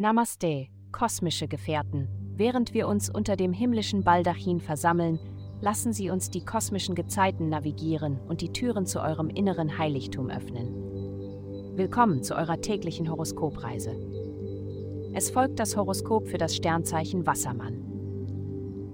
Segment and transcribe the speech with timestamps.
[0.00, 2.06] Namaste, kosmische Gefährten.
[2.36, 5.18] Während wir uns unter dem himmlischen Baldachin versammeln,
[5.60, 10.68] lassen Sie uns die kosmischen Gezeiten navigieren und die Türen zu eurem inneren Heiligtum öffnen.
[11.74, 13.96] Willkommen zu eurer täglichen Horoskopreise.
[15.14, 17.82] Es folgt das Horoskop für das Sternzeichen Wassermann.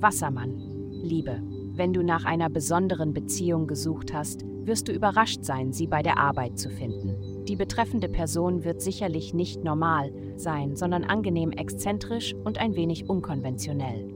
[0.00, 1.40] Wassermann, Liebe.
[1.74, 6.18] Wenn du nach einer besonderen Beziehung gesucht hast, wirst du überrascht sein, sie bei der
[6.18, 7.37] Arbeit zu finden.
[7.48, 14.12] Die betreffende Person wird sicherlich nicht normal sein, sondern angenehm exzentrisch und ein wenig unkonventionell.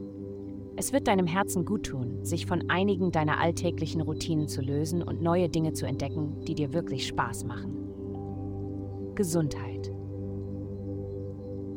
[0.77, 5.49] Es wird deinem Herzen guttun, sich von einigen deiner alltäglichen Routinen zu lösen und neue
[5.49, 7.75] Dinge zu entdecken, die dir wirklich Spaß machen.
[9.15, 9.91] Gesundheit.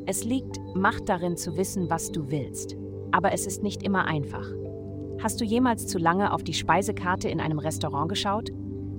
[0.06, 2.76] Es liegt Macht darin zu wissen, was du willst,
[3.12, 4.48] aber es ist nicht immer einfach.
[5.22, 8.52] Hast du jemals zu lange auf die Speisekarte in einem Restaurant geschaut?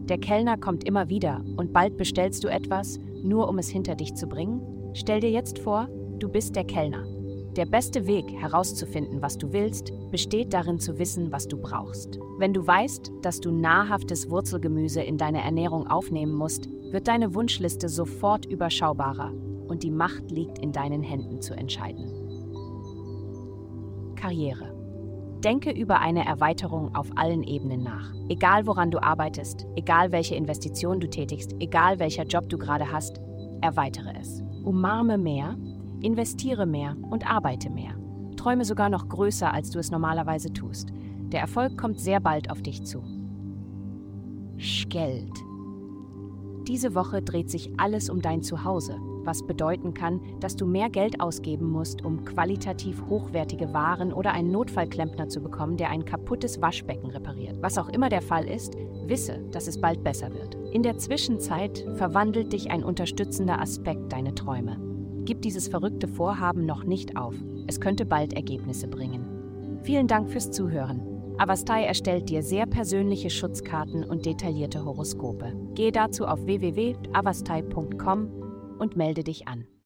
[0.09, 4.15] Der Kellner kommt immer wieder und bald bestellst du etwas, nur um es hinter dich
[4.15, 4.61] zu bringen?
[4.95, 5.89] Stell dir jetzt vor,
[6.21, 7.05] du bist der Kellner.
[7.57, 12.21] Der beste Weg herauszufinden, was du willst, besteht darin zu wissen, was du brauchst.
[12.39, 17.89] Wenn du weißt, dass du nahrhaftes Wurzelgemüse in deine Ernährung aufnehmen musst, wird deine Wunschliste
[17.89, 19.33] sofort überschaubarer
[19.67, 22.13] und die Macht liegt in deinen Händen zu entscheiden.
[24.15, 24.76] Karriere.
[25.45, 28.13] Denke über eine Erweiterung auf allen Ebenen nach.
[28.29, 33.21] Egal woran du arbeitest, egal welche Investition du tätigst, egal welcher Job du gerade hast,
[33.61, 34.43] erweitere es.
[34.65, 35.57] Umarme mehr,
[36.01, 37.97] investiere mehr und arbeite mehr.
[38.37, 40.91] Träume sogar noch größer, als du es normalerweise tust.
[41.33, 43.03] Der Erfolg kommt sehr bald auf dich zu.
[44.89, 45.33] Geld.
[46.67, 51.21] Diese Woche dreht sich alles um dein Zuhause was bedeuten kann, dass du mehr Geld
[51.21, 57.11] ausgeben musst, um qualitativ hochwertige Waren oder einen Notfallklempner zu bekommen, der ein kaputtes Waschbecken
[57.11, 57.59] repariert.
[57.61, 58.75] Was auch immer der Fall ist,
[59.07, 60.57] wisse, dass es bald besser wird.
[60.73, 64.79] In der Zwischenzeit verwandelt dich ein unterstützender Aspekt deine Träume.
[65.25, 67.35] Gib dieses verrückte Vorhaben noch nicht auf.
[67.67, 69.81] Es könnte bald Ergebnisse bringen.
[69.83, 71.01] Vielen Dank fürs Zuhören.
[71.39, 75.53] Avastai erstellt dir sehr persönliche Schutzkarten und detaillierte Horoskope.
[75.75, 78.46] Gehe dazu auf www.avastai.com
[78.79, 79.67] und melde dich an.